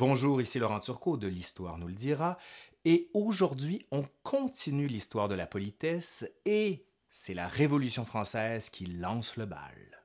[0.00, 2.38] Bonjour, ici Laurent Turcot de l'Histoire nous le dira,
[2.86, 9.36] et aujourd'hui on continue l'histoire de la politesse et c'est la Révolution française qui lance
[9.36, 9.99] le bal.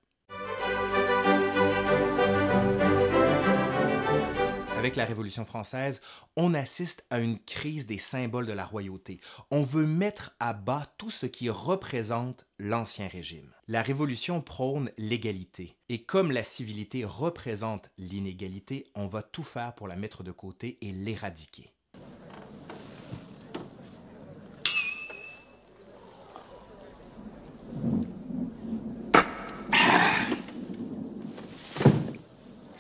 [4.78, 6.02] Avec la Révolution française,
[6.36, 9.22] on assiste à une crise des symboles de la royauté.
[9.50, 13.52] On veut mettre à bas tout ce qui représente l'Ancien Régime.
[13.68, 15.78] La Révolution prône l'égalité.
[15.88, 20.78] Et comme la civilité représente l'inégalité, on va tout faire pour la mettre de côté
[20.82, 21.75] et l'éradiquer.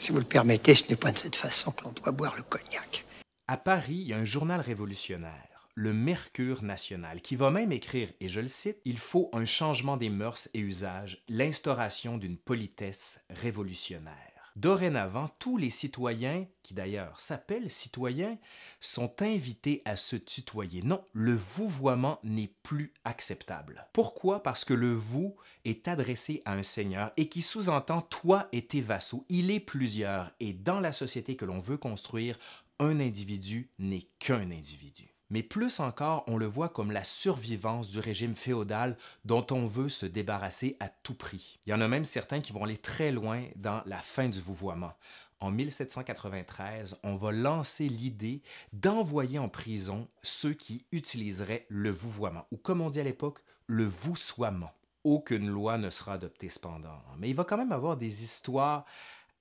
[0.06, 2.44] Si vous le permettez, ce n'est pas de cette façon que l'on doit boire le
[2.44, 3.08] cognac.
[3.48, 8.10] À Paris, il y a un journal révolutionnaire, le Mercure national, qui va même écrire,
[8.20, 13.20] et je le cite, Il faut un changement des mœurs et usages, l'instauration d'une politesse
[13.32, 14.25] révolutionnaire.
[14.56, 18.38] Dorénavant, tous les citoyens, qui d'ailleurs s'appellent citoyens,
[18.80, 20.82] sont invités à se tutoyer.
[20.82, 23.86] Non, le vouvoiement n'est plus acceptable.
[23.92, 24.42] Pourquoi?
[24.42, 28.82] Parce que le vous est adressé à un seigneur et qui sous-entend toi et tes
[28.82, 29.26] vassaux.
[29.28, 32.40] Il est plusieurs et dans la société que l'on veut construire,
[32.80, 38.00] un individu n'est qu'un individu mais plus encore, on le voit comme la survivance du
[38.00, 41.60] régime féodal dont on veut se débarrasser à tout prix.
[41.66, 44.40] Il y en a même certains qui vont aller très loin dans la fin du
[44.40, 44.94] vouvoiement.
[45.40, 52.58] En 1793, on va lancer l'idée d'envoyer en prison ceux qui utiliseraient le vouvoiement, ou
[52.58, 54.72] comme on dit à l'époque, le voussoiement.
[55.04, 58.86] Aucune loi ne sera adoptée cependant, mais il va quand même avoir des histoires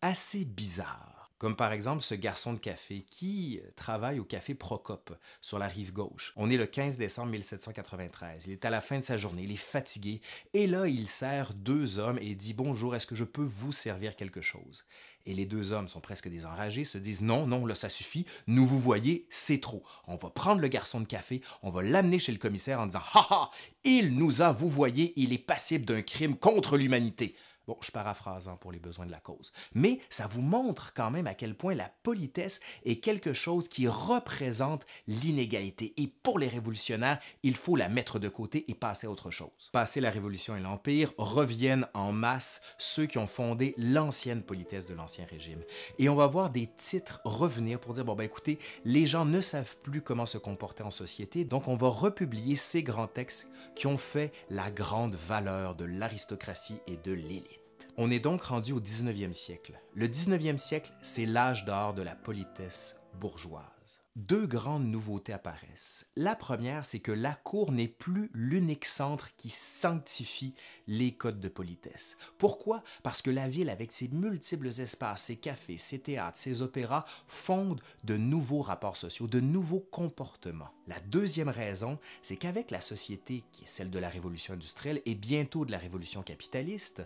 [0.03, 1.14] assez bizarres.
[1.39, 5.93] Comme par exemple ce garçon de café qui travaille au café Procope sur la rive
[5.93, 6.33] gauche.
[6.37, 8.47] On est le 15 décembre 1793.
[8.47, 10.21] Il est à la fin de sa journée, il est fatigué
[10.53, 14.15] et là il sert deux hommes et dit bonjour, est-ce que je peux vous servir
[14.15, 14.85] quelque chose?
[15.27, 18.27] Et les deux hommes sont presque des enragés, se disent non, non, là ça suffit,
[18.47, 19.83] nous vous voyez, c'est trop.
[20.07, 23.03] On va prendre le garçon de café, on va l'amener chez le commissaire en disant
[23.13, 23.51] ha ha,
[23.83, 27.35] il nous a vous voyez, il est passible d'un crime contre l'humanité.
[27.67, 29.53] Bon, je paraphrase hein, pour les besoins de la cause.
[29.75, 33.89] Mais ça vous montre quand même à quel point la politesse est quelque chose qui
[33.89, 35.95] représente l'inégalité.
[35.97, 39.71] Et pour les révolutionnaires, il faut la mettre de côté et passer à autre chose.
[39.73, 44.95] Passer la Révolution et l'Empire, reviennent en masse ceux qui ont fondé l'ancienne politesse de
[44.95, 45.63] l'Ancien Régime.
[45.99, 49.41] Et on va voir des titres revenir pour dire, bon, ben écoutez, les gens ne
[49.41, 53.87] savent plus comment se comporter en société, donc on va republier ces grands textes qui
[53.87, 57.54] ont fait la grande valeur de l'aristocratie et de l'élite.
[57.97, 59.81] On est donc rendu au 19e siècle.
[59.95, 64.03] Le 19e siècle, c'est l'âge d'or de la politesse bourgeoise.
[64.17, 66.07] Deux grandes nouveautés apparaissent.
[66.17, 70.55] La première, c'est que la cour n'est plus l'unique centre qui sanctifie
[70.89, 72.17] les codes de politesse.
[72.37, 72.83] Pourquoi?
[73.05, 77.81] Parce que la ville, avec ses multiples espaces, ses cafés, ses théâtres, ses opéras, fonde
[78.03, 80.71] de nouveaux rapports sociaux, de nouveaux comportements.
[80.89, 85.15] La deuxième raison, c'est qu'avec la société qui est celle de la révolution industrielle et
[85.15, 87.03] bientôt de la révolution capitaliste,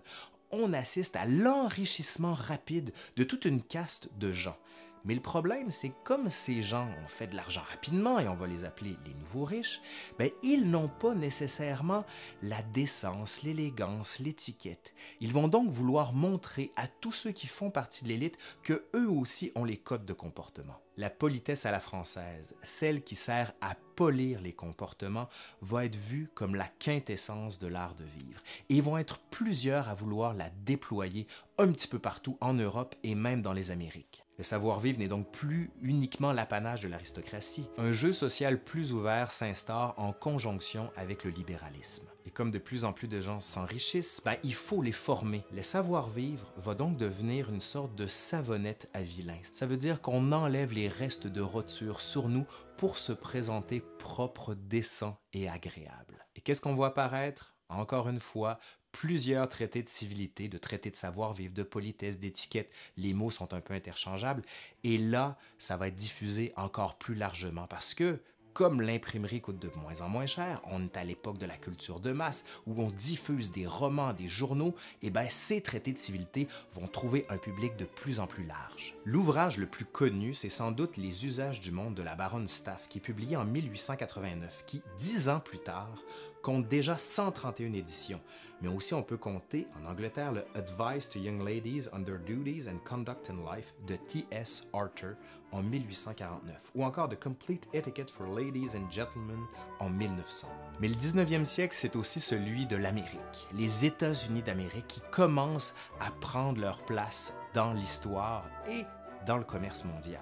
[0.51, 4.57] on assiste à l'enrichissement rapide de toute une caste de gens.
[5.05, 8.47] Mais le problème, c'est comme ces gens ont fait de l'argent rapidement, et on va
[8.47, 9.81] les appeler les nouveaux riches,
[10.19, 12.05] ben, ils n'ont pas nécessairement
[12.43, 14.93] la décence, l'élégance, l'étiquette.
[15.21, 19.09] Ils vont donc vouloir montrer à tous ceux qui font partie de l'élite que eux
[19.09, 20.81] aussi ont les codes de comportement.
[20.97, 25.29] La politesse à la française, celle qui sert à polir les comportements,
[25.61, 28.43] va être vue comme la quintessence de l'art de vivre.
[28.69, 33.17] Et vont être plusieurs à vouloir la déployer un petit peu partout en Europe et
[33.17, 34.25] même dans les Amériques.
[34.39, 37.69] Le savoir-vivre n'est donc plus uniquement l'apanage de l'aristocratie.
[37.77, 42.07] Un jeu social plus ouvert s'instaure en conjonction avec le libéralisme.
[42.25, 45.43] Et comme de plus en plus de gens s'enrichissent, ben, il faut les former.
[45.53, 49.39] Le savoir-vivre va donc devenir une sorte de savonnette à vilain.
[49.43, 52.47] Ça veut dire qu'on enlève les restes de roture sur nous
[52.77, 56.25] pour se présenter propre, décent et agréable.
[56.37, 57.57] Et qu'est-ce qu'on voit apparaître?
[57.69, 58.61] Encore une fois,
[58.99, 62.69] plusieurs traités de civilité, de traités de savoir-vivre, de politesse, d'étiquette.
[62.97, 64.43] Les mots sont un peu interchangeables.
[64.83, 68.19] Et là, ça va être diffusé encore plus largement parce que
[68.59, 72.01] comme l'imprimerie coûte de moins en moins cher, on est à l'époque de la culture
[72.01, 76.49] de masse où on diffuse des romans, des journaux, et bien ces traités de civilité
[76.75, 78.97] vont trouver un public de plus en plus large.
[79.05, 82.89] L'ouvrage le plus connu, c'est sans doute Les usages du monde de la baronne Staff,
[82.89, 85.95] qui est publié en 1889, qui, dix ans plus tard,
[86.43, 88.21] compte déjà 131 éditions.
[88.61, 92.69] Mais aussi on peut compter en Angleterre le Advice to Young Ladies on Their Duties
[92.69, 94.65] and Conduct in Life de T.S.
[94.73, 95.13] Archer
[95.53, 99.41] en 1849, ou encore The Complete Etiquette for Ladies and Gentlemen
[99.81, 100.49] en 1900.
[100.81, 106.11] Mais le 19e siècle, c'est aussi celui de l'Amérique, les États-Unis d'Amérique qui commencent à
[106.11, 108.85] prendre leur place dans l'histoire et
[109.27, 110.21] dans le commerce mondial.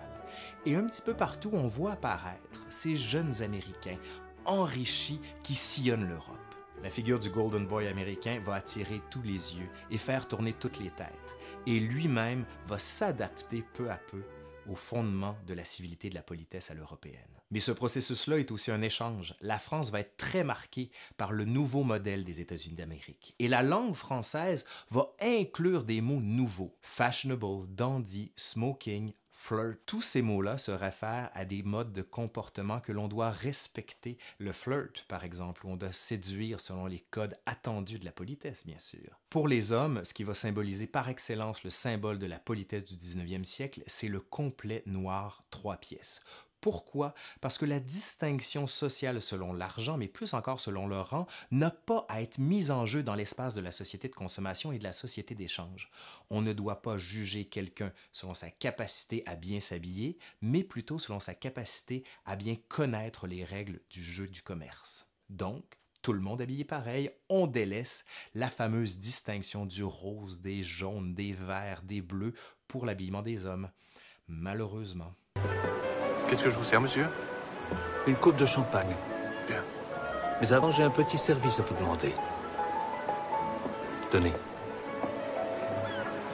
[0.65, 3.99] Et un petit peu partout, on voit apparaître ces jeunes Américains
[4.45, 6.37] enrichis qui sillonnent l'Europe.
[6.83, 10.79] La figure du Golden Boy américain va attirer tous les yeux et faire tourner toutes
[10.79, 11.37] les têtes,
[11.67, 14.23] et lui-même va s'adapter peu à peu
[14.69, 17.41] au fondement de la civilité de la politesse à l'européenne.
[17.51, 19.35] Mais ce processus-là est aussi un échange.
[19.41, 23.35] La France va être très marquée par le nouveau modèle des États-Unis d'Amérique.
[23.39, 26.77] Et la langue française va inclure des mots nouveaux.
[26.83, 29.13] Fashionable, dandy, smoking,
[29.87, 34.19] Tous ces mots-là se réfèrent à des modes de comportement que l'on doit respecter.
[34.39, 38.67] Le flirt, par exemple, où on doit séduire selon les codes attendus de la politesse,
[38.67, 39.21] bien sûr.
[39.31, 42.95] Pour les hommes, ce qui va symboliser par excellence le symbole de la politesse du
[42.95, 46.23] 19e siècle, c'est le complet noir trois pièces.
[46.61, 47.15] Pourquoi?
[47.41, 52.07] Parce que la distinction sociale selon l'argent, mais plus encore selon le rang, n'a pas
[52.09, 54.93] à être mise en jeu dans l'espace de la société de consommation et de la
[54.93, 55.91] société d'échange.
[56.31, 61.21] On ne doit pas juger quelqu'un selon sa capacité à bien s'habiller, mais plutôt selon
[61.21, 65.09] sa capacité à bien connaître les règles du jeu du commerce.
[65.29, 68.05] Donc, tout le monde habillé pareil, on délaisse
[68.35, 72.35] la fameuse distinction du rose, des jaunes, des verts, des bleus
[72.69, 73.71] pour l'habillement des hommes.
[74.29, 75.15] Malheureusement.
[76.29, 77.07] Qu'est-ce que je vous sers, monsieur?
[78.09, 78.97] Une coupe de champagne.
[79.47, 79.63] Bien.
[80.41, 82.13] Mais avant, j'ai un petit service à vous demander.
[84.11, 84.33] Tenez.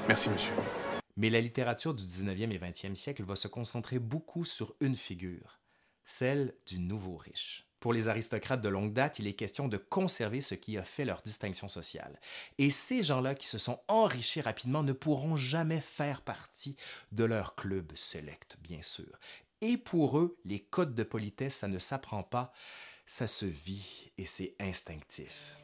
[0.08, 0.54] Merci, monsieur.
[1.18, 5.60] Mais la littérature du 19e et 20e siècle va se concentrer beaucoup sur une figure,
[6.04, 7.66] celle du nouveau riche.
[7.78, 11.04] Pour les aristocrates de longue date, il est question de conserver ce qui a fait
[11.04, 12.18] leur distinction sociale.
[12.56, 16.76] Et ces gens-là qui se sont enrichis rapidement ne pourront jamais faire partie
[17.10, 19.18] de leur club select, bien sûr.
[19.62, 22.53] Et pour eux, les codes de politesse, ça ne s'apprend pas,
[23.06, 25.62] ça se vit et c'est instinctif.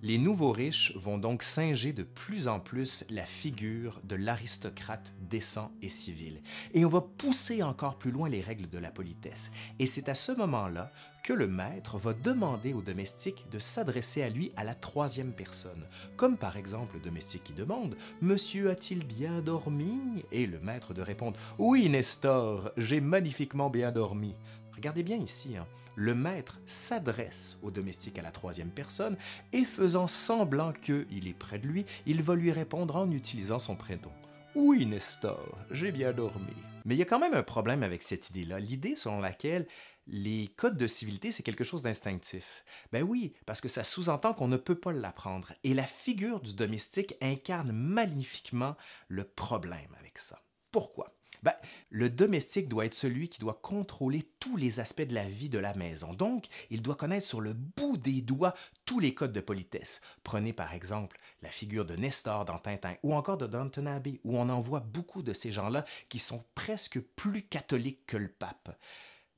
[0.00, 5.72] Les nouveaux riches vont donc singer de plus en plus la figure de l'aristocrate décent
[5.82, 6.40] et civil.
[6.72, 9.50] Et on va pousser encore plus loin les règles de la politesse.
[9.80, 10.92] Et c'est à ce moment-là
[11.24, 15.88] que le maître va demander au domestique de s'adresser à lui à la troisième personne,
[16.16, 20.22] comme par exemple le domestique qui demande Monsieur a-t-il bien dormi?
[20.30, 24.36] Et le maître de répondre Oui, Nestor, j'ai magnifiquement bien dormi.
[24.76, 25.66] Regardez bien ici, hein.
[25.98, 29.16] Le maître s'adresse au domestique à la troisième personne
[29.52, 33.74] et faisant semblant qu'il est près de lui, il va lui répondre en utilisant son
[33.74, 34.12] prénom.
[34.54, 36.54] Oui, Nestor, j'ai bien dormi.
[36.84, 39.66] Mais il y a quand même un problème avec cette idée-là, l'idée selon laquelle
[40.06, 42.64] les codes de civilité, c'est quelque chose d'instinctif.
[42.92, 45.52] Ben oui, parce que ça sous-entend qu'on ne peut pas l'apprendre.
[45.64, 48.76] Et la figure du domestique incarne magnifiquement
[49.08, 50.40] le problème avec ça.
[50.70, 51.17] Pourquoi?
[51.42, 51.54] Ben,
[51.90, 55.58] le domestique doit être celui qui doit contrôler tous les aspects de la vie de
[55.58, 56.12] la maison.
[56.12, 58.54] Donc, il doit connaître sur le bout des doigts
[58.84, 60.00] tous les codes de politesse.
[60.22, 64.38] Prenez par exemple la figure de Nestor dans Tintin ou encore de Downton Abbey, où
[64.38, 68.76] on en voit beaucoup de ces gens-là qui sont presque plus catholiques que le pape.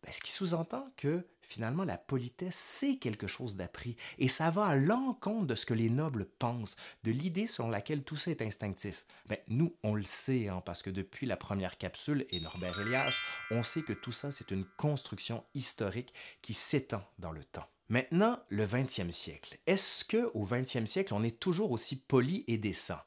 [0.02, 4.66] Ben, ce qui sous-entend que finalement la politesse, c'est quelque chose d'appris, et ça va
[4.66, 8.42] à l'encontre de ce que les nobles pensent, de l'idée selon laquelle tout ça est
[8.42, 9.04] instinctif.
[9.28, 13.16] Ben, nous, on le sait, hein, parce que depuis la première capsule et Norbert Elias,
[13.50, 17.66] on sait que tout ça, c'est une construction historique qui s'étend dans le temps.
[17.88, 19.58] Maintenant, le 20e siècle.
[19.66, 23.00] Est-ce que au 20e siècle, on est toujours aussi poli et décent?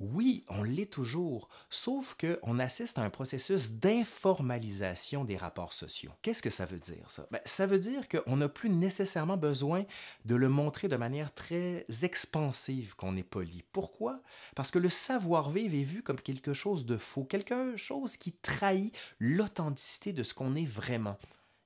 [0.00, 6.10] Oui, on l'est toujours, sauf qu'on assiste à un processus d'informalisation des rapports sociaux.
[6.20, 7.28] Qu'est-ce que ça veut dire, ça?
[7.30, 9.84] Ben, ça veut dire qu'on n'a plus nécessairement besoin
[10.24, 13.64] de le montrer de manière très expansive qu'on est poli.
[13.72, 14.20] Pourquoi?
[14.56, 18.96] Parce que le savoir-vivre est vu comme quelque chose de faux, quelque chose qui trahit
[19.20, 21.18] l'authenticité de ce qu'on est vraiment.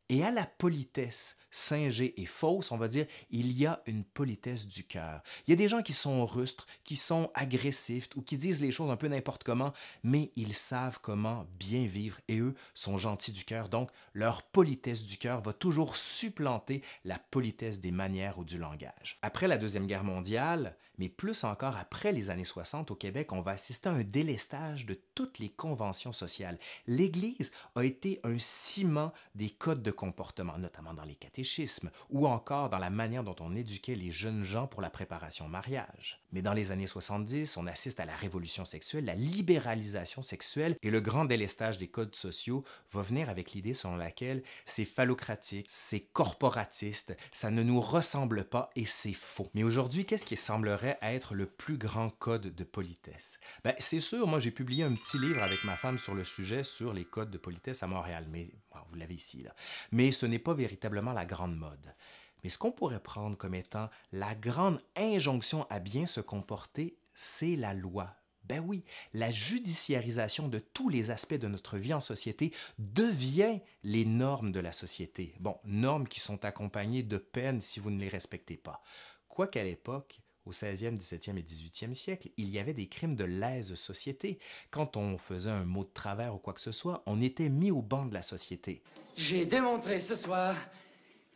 [0.08, 4.66] Et à la politesse singée et fausse, on va dire, il y a une politesse
[4.66, 5.22] du cœur.
[5.46, 8.70] Il y a des gens qui sont rustres, qui sont agressifs ou qui disent les
[8.70, 9.72] choses un peu n'importe comment,
[10.02, 13.68] mais ils savent comment bien vivre et eux sont gentils du cœur.
[13.68, 19.18] Donc, leur politesse du cœur va toujours supplanter la politesse des manières ou du langage.
[19.22, 23.40] Après la Deuxième Guerre mondiale, mais plus encore après les années 60 au Québec, on
[23.40, 26.58] va assister à un délestage de toutes les conventions sociales.
[26.86, 32.70] L'Église a été un ciment des codes de comportement, notamment dans les catéchismes ou encore
[32.70, 36.20] dans la manière dont on éduquait les jeunes gens pour la préparation au mariage.
[36.32, 40.90] Mais dans les années 70, on assiste à la révolution sexuelle, la libéralisation sexuelle et
[40.90, 46.00] le grand délestage des codes sociaux va venir avec l'idée selon laquelle c'est phallocratique, c'est
[46.00, 49.48] corporatiste, ça ne nous ressemble pas et c'est faux.
[49.54, 53.40] Mais aujourd'hui, qu'est-ce qui semblerait être le plus grand code de politesse?
[53.64, 56.64] Ben, c'est sûr, moi j'ai publié un petit livre avec ma femme sur le sujet
[56.64, 58.50] sur les codes de politesse à Montréal, mais
[58.90, 59.54] vous l'avez ici là.
[59.92, 61.94] Mais ce n'est pas véritablement la grande mode.
[62.42, 67.56] Mais ce qu'on pourrait prendre comme étant la grande injonction à bien se comporter, c'est
[67.56, 68.14] la loi
[68.44, 74.04] Ben oui, la judiciarisation de tous les aspects de notre vie en société devient les
[74.04, 75.34] normes de la société.
[75.40, 78.82] Bon, normes qui sont accompagnées de peines si vous ne les respectez pas.
[79.28, 84.38] Quoiqu'à l'époque, au 16e, 17e et 18e siècle, il y avait des crimes de lèse-société.
[84.70, 87.70] Quand on faisait un mot de travers ou quoi que ce soit, on était mis
[87.70, 88.82] au banc de la société.
[89.14, 90.56] J'ai démontré ce soir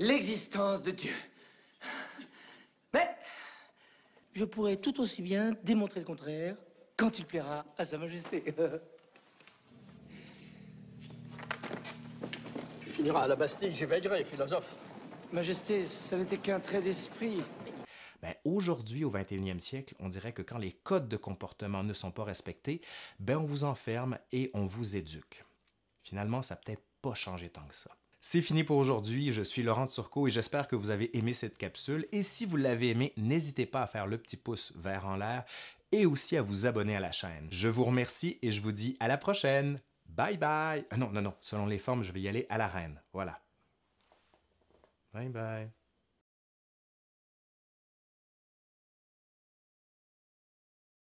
[0.03, 1.15] l'existence de Dieu.
[2.93, 3.09] Mais
[4.33, 6.57] je pourrais tout aussi bien démontrer le contraire
[6.97, 8.43] quand il plaira à Sa Majesté.
[12.81, 14.75] Tu finiras à la Bastille, j'y veillerai, philosophe.
[15.33, 17.41] Majesté, ça n'était qu'un trait d'esprit.
[18.21, 22.11] Ben, aujourd'hui, au 21e siècle, on dirait que quand les codes de comportement ne sont
[22.11, 22.81] pas respectés,
[23.19, 25.45] ben, on vous enferme et on vous éduque.
[26.03, 27.91] Finalement, ça n'a peut-être pas changé tant que ça.
[28.25, 29.33] C'est fini pour aujourd'hui.
[29.33, 32.07] Je suis Laurent Turcot et j'espère que vous avez aimé cette capsule.
[32.13, 35.45] Et si vous l'avez aimé, n'hésitez pas à faire le petit pouce vert en l'air
[35.91, 37.49] et aussi à vous abonner à la chaîne.
[37.51, 39.81] Je vous remercie et je vous dis à la prochaine.
[40.07, 40.87] Bye bye.
[40.91, 41.35] Ah non, non, non.
[41.41, 43.03] Selon les formes, je vais y aller à la reine.
[43.13, 43.41] Voilà.
[45.13, 45.82] Bye bye.